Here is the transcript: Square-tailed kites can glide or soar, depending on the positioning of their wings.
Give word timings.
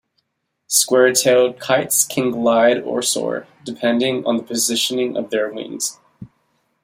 Square-tailed 0.65 1.59
kites 1.59 2.07
can 2.07 2.31
glide 2.31 2.81
or 2.81 3.03
soar, 3.03 3.45
depending 3.63 4.25
on 4.25 4.35
the 4.35 4.41
positioning 4.41 5.15
of 5.15 5.29
their 5.29 5.53
wings. 5.53 5.99